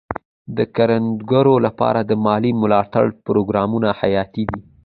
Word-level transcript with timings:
د 0.57 0.59
کروندګرو 0.75 1.55
لپاره 1.65 1.99
د 2.09 2.11
مالي 2.25 2.51
ملاتړ 2.61 3.05
پروګرامونه 3.25 3.89
حیاتي 3.99 4.43
دي. 4.51 4.59